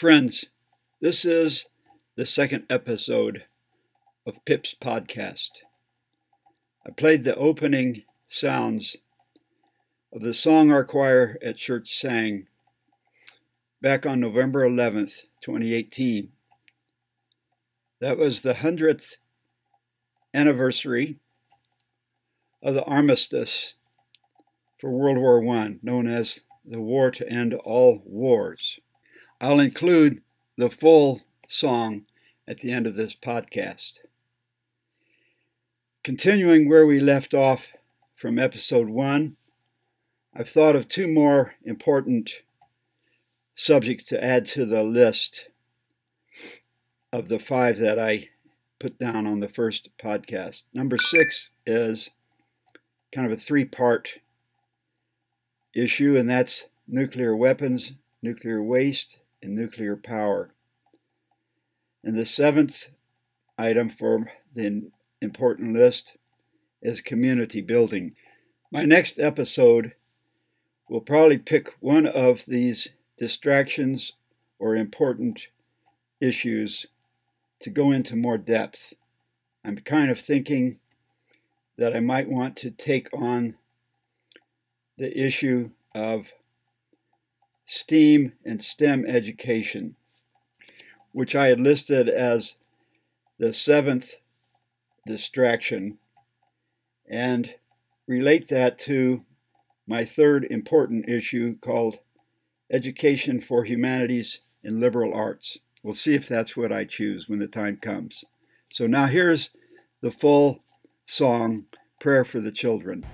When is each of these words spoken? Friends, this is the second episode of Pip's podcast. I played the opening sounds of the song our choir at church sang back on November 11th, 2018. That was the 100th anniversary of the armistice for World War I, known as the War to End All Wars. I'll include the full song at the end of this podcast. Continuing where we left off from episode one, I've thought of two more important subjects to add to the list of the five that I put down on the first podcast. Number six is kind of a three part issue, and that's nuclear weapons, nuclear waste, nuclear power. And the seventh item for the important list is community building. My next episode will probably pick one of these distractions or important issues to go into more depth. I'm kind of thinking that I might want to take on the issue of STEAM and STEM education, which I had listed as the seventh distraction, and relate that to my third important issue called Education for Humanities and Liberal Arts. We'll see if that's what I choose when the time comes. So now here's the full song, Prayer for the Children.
Friends, 0.00 0.46
this 1.02 1.26
is 1.26 1.66
the 2.16 2.24
second 2.24 2.64
episode 2.70 3.44
of 4.26 4.42
Pip's 4.46 4.74
podcast. 4.74 5.50
I 6.86 6.90
played 6.90 7.24
the 7.24 7.36
opening 7.36 8.04
sounds 8.26 8.96
of 10.10 10.22
the 10.22 10.32
song 10.32 10.70
our 10.70 10.84
choir 10.84 11.36
at 11.44 11.58
church 11.58 11.94
sang 11.94 12.46
back 13.82 14.06
on 14.06 14.20
November 14.20 14.66
11th, 14.66 15.24
2018. 15.44 16.30
That 18.00 18.16
was 18.16 18.40
the 18.40 18.54
100th 18.54 19.16
anniversary 20.32 21.18
of 22.62 22.72
the 22.72 22.84
armistice 22.84 23.74
for 24.78 24.90
World 24.90 25.18
War 25.18 25.46
I, 25.58 25.76
known 25.82 26.06
as 26.06 26.40
the 26.64 26.80
War 26.80 27.10
to 27.10 27.28
End 27.28 27.52
All 27.52 28.02
Wars. 28.06 28.80
I'll 29.42 29.60
include 29.60 30.20
the 30.58 30.68
full 30.68 31.22
song 31.48 32.02
at 32.46 32.60
the 32.60 32.72
end 32.72 32.86
of 32.86 32.94
this 32.94 33.14
podcast. 33.14 33.92
Continuing 36.04 36.68
where 36.68 36.86
we 36.86 37.00
left 37.00 37.32
off 37.32 37.68
from 38.14 38.38
episode 38.38 38.90
one, 38.90 39.36
I've 40.36 40.50
thought 40.50 40.76
of 40.76 40.88
two 40.88 41.08
more 41.08 41.54
important 41.64 42.40
subjects 43.54 44.04
to 44.08 44.22
add 44.22 44.44
to 44.46 44.66
the 44.66 44.82
list 44.82 45.48
of 47.10 47.28
the 47.28 47.38
five 47.38 47.78
that 47.78 47.98
I 47.98 48.28
put 48.78 48.98
down 48.98 49.26
on 49.26 49.40
the 49.40 49.48
first 49.48 49.88
podcast. 49.98 50.64
Number 50.74 50.98
six 50.98 51.48
is 51.64 52.10
kind 53.10 53.26
of 53.26 53.38
a 53.38 53.40
three 53.40 53.64
part 53.64 54.10
issue, 55.74 56.18
and 56.18 56.28
that's 56.28 56.64
nuclear 56.86 57.34
weapons, 57.34 57.92
nuclear 58.22 58.62
waste, 58.62 59.16
nuclear 59.48 59.96
power. 59.96 60.50
And 62.02 62.18
the 62.18 62.26
seventh 62.26 62.88
item 63.58 63.90
for 63.90 64.30
the 64.54 64.90
important 65.20 65.74
list 65.74 66.16
is 66.82 67.00
community 67.00 67.60
building. 67.60 68.14
My 68.72 68.84
next 68.84 69.18
episode 69.18 69.94
will 70.88 71.00
probably 71.00 71.38
pick 71.38 71.74
one 71.80 72.06
of 72.06 72.44
these 72.46 72.88
distractions 73.18 74.14
or 74.58 74.76
important 74.76 75.48
issues 76.20 76.86
to 77.60 77.70
go 77.70 77.90
into 77.90 78.16
more 78.16 78.38
depth. 78.38 78.94
I'm 79.64 79.76
kind 79.78 80.10
of 80.10 80.18
thinking 80.18 80.80
that 81.76 81.94
I 81.94 82.00
might 82.00 82.28
want 82.28 82.56
to 82.56 82.70
take 82.70 83.08
on 83.12 83.54
the 84.96 85.18
issue 85.18 85.70
of 85.94 86.26
STEAM 87.72 88.32
and 88.44 88.64
STEM 88.64 89.06
education, 89.06 89.94
which 91.12 91.36
I 91.36 91.46
had 91.46 91.60
listed 91.60 92.08
as 92.08 92.56
the 93.38 93.52
seventh 93.54 94.14
distraction, 95.06 95.98
and 97.08 97.54
relate 98.08 98.48
that 98.48 98.76
to 98.80 99.24
my 99.86 100.04
third 100.04 100.48
important 100.50 101.08
issue 101.08 101.58
called 101.60 102.00
Education 102.72 103.40
for 103.40 103.64
Humanities 103.64 104.40
and 104.64 104.80
Liberal 104.80 105.14
Arts. 105.14 105.58
We'll 105.84 105.94
see 105.94 106.14
if 106.14 106.26
that's 106.26 106.56
what 106.56 106.72
I 106.72 106.84
choose 106.84 107.28
when 107.28 107.38
the 107.38 107.46
time 107.46 107.76
comes. 107.80 108.24
So 108.72 108.88
now 108.88 109.06
here's 109.06 109.50
the 110.00 110.10
full 110.10 110.64
song, 111.06 111.66
Prayer 112.00 112.24
for 112.24 112.40
the 112.40 112.50
Children. 112.50 113.06